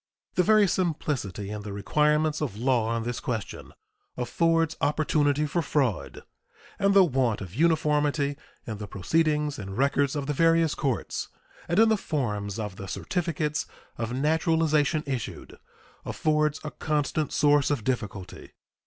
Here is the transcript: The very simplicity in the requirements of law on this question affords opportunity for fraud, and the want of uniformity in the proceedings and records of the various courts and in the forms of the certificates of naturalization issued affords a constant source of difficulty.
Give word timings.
The 0.33 0.41
very 0.41 0.67
simplicity 0.67 1.51
in 1.51 1.61
the 1.61 1.71
requirements 1.71 2.41
of 2.41 2.57
law 2.57 2.87
on 2.87 3.03
this 3.03 3.19
question 3.19 3.71
affords 4.17 4.75
opportunity 4.81 5.45
for 5.45 5.61
fraud, 5.61 6.23
and 6.79 6.95
the 6.95 7.03
want 7.03 7.39
of 7.39 7.53
uniformity 7.53 8.35
in 8.65 8.79
the 8.79 8.87
proceedings 8.87 9.59
and 9.59 9.77
records 9.77 10.15
of 10.15 10.25
the 10.25 10.33
various 10.33 10.73
courts 10.73 11.27
and 11.67 11.77
in 11.77 11.89
the 11.89 11.97
forms 11.97 12.57
of 12.57 12.77
the 12.77 12.87
certificates 12.87 13.67
of 13.99 14.11
naturalization 14.11 15.03
issued 15.05 15.59
affords 16.03 16.59
a 16.63 16.71
constant 16.71 17.31
source 17.31 17.69
of 17.69 17.83
difficulty. 17.83 18.53